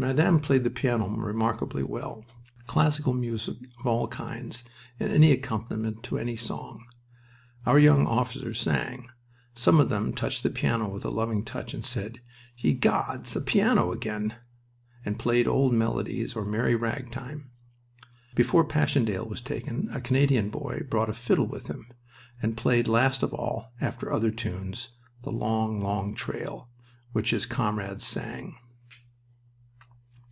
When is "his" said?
27.32-27.46